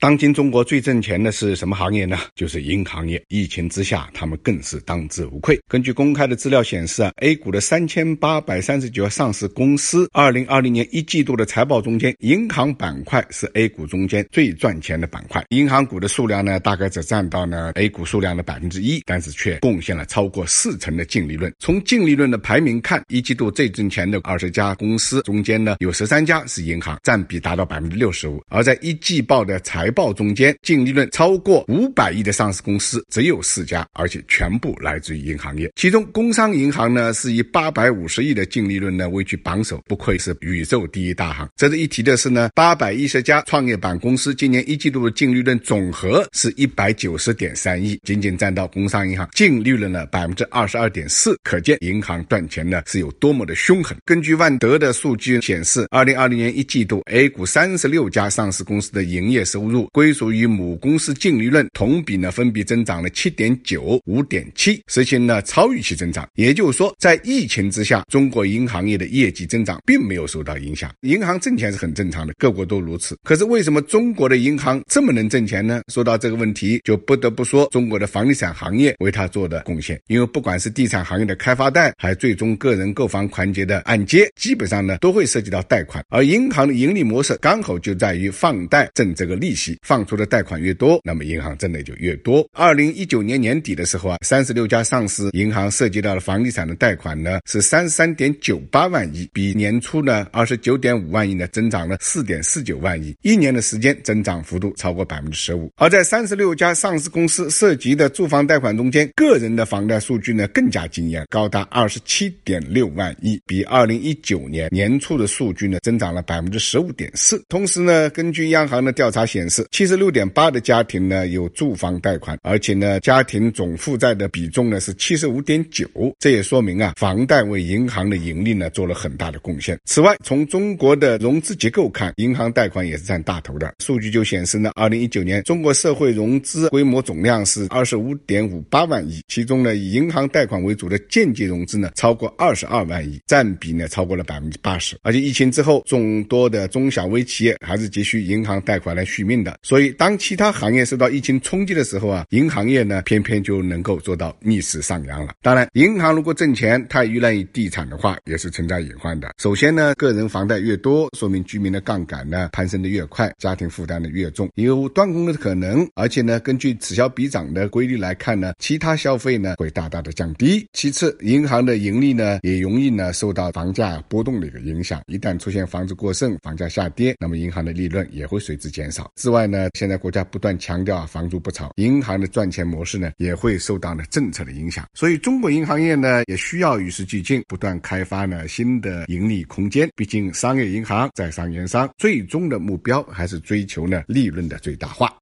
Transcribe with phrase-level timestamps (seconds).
[0.00, 2.16] 当今中国最挣钱的是什么行业呢？
[2.36, 3.20] 就是银行业。
[3.26, 5.58] 疫情之下，他们更是当之无愧。
[5.66, 15.44] 根据公开的资料显示啊，A 股的三千八百三十九家上市公司，二零二零年一季度的财报中间，银行板块是 A 股中间最赚钱的板块。
[15.48, 21.52] 银行股的数量呢，大概只占到呢 A 股数量的百分之一，但是却贡献了超过四成的净利润。
[21.58, 28.40] 从净利润的排名看，一季度最挣钱的二十家公司中间呢，有十三家是银行，占比达到百分之六十五。
[28.48, 35.72] 而在一季报的财财报中间净利润超过五百亿的上市公司只有四家，而且全部来自于银行业。
[35.76, 41.48] 其中，工商银行呢是以八百五十亿的净利润呢位居榜首，不愧是宇宙第一大行。
[41.56, 53.96] 值得一提的是呢，八百一十家创业板公司今年一季度的净利润总和是一百九十点三亿，仅仅占到工商银行净利润的百分之二十二点四，可见银行赚钱呢是有多么的凶狠。
[54.04, 59.77] 根据万德的数据显示，二零二零年一季度 A 股三十六家上市公司的营业收入。
[59.86, 66.28] 归属于母公司净利润同比呢分别增长了七点九、五点七，实现了超预期增长。
[66.34, 70.90] 也就是说，在疫情之下，中国银行业的业绩增长并没有受到影响。
[71.02, 73.16] 银行挣钱是很正常的，各国都如此。
[73.22, 75.82] 可是为什么中国的银行这么能挣钱呢？
[75.92, 80.00] 说到这个问题，就不得不说中国的房地产行业为它做的贡献。
[80.06, 86.04] 因为不管是地产行业的开发贷，还最终个人购房环节的按揭，基本上呢都会涉及到贷款。
[86.08, 89.67] 而银行的盈利模式刚好就在于放贷挣这个利息。
[89.82, 92.46] 放出的贷款越多，那么银行挣的就越多。
[92.52, 105.70] 二零一九年年底的时候啊，三十六家上市银行涉及到了房地产的贷款呢是三十三点九八万亿，比年初呢二十九点五万亿呢增长了四点四九万亿，一年的时间增长幅度超过百分之十五。
[105.76, 117.42] 而在三十六家上市公司涉及的住房贷款中间，个人的房贷数据呢更加惊艳，高达二十七点六万亿，比二零一九年年初的数据呢增长了百分之十五点四。
[117.48, 119.57] 同时呢，根据央行的调查显示。
[119.70, 125.88] 七十六点八的家庭呢有住房贷款，而且呢家庭总负债的比重呢是七十五点九，
[126.18, 129.78] 这也说明啊房贷为银行的盈利呢做了很大的贡献。
[129.84, 133.74] 此外，从中国的融资结构看，银行贷款也是占大头的。
[133.78, 144.96] 数据就显示呢，二零一九年中国社会融资规模总量是二十五点五八万亿，其中呢以银行贷款为主的间接融资呢超过二十二万亿，占比呢超过了百分之八十。
[145.02, 149.47] 而且疫情之后，众多的中小微企业还是急需银行贷款来续命的。
[149.62, 155.32] 所以，当其他行业受到疫情冲击的时候啊，银行业呢偏偏就能够做到逆势上扬了。
[155.42, 159.30] 当然，银行如果挣钱太依赖于地产的话，也是存在隐患的。
[159.38, 165.88] 首先呢，个人房贷越多，说明居民的杠杆呢攀升的越快，家庭负担的越重，有断供的可能。
[165.94, 170.66] 而且呢，根据此消彼长的规律来看呢，其他消费呢会大大的降低。
[170.72, 179.10] 其次，银行的盈利呢也容易呢受到房价波动的一个影响，一旦出现房子过剩、房价下跌，那么银行的利润也会随之减少。
[179.16, 189.88] 之外外呢，现在国家不断强调房租不炒，银行的赚钱模式呢也会受到呢政策的影响，所以中国银行业呢也需要与时俱进，不断开发呢新的盈利空间。
[189.94, 195.14] 毕竟商业银行在商言商，最终的目标还是追求呢利润的最大化。